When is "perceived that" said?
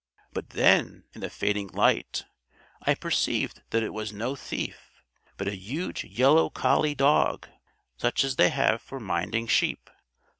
2.95-3.83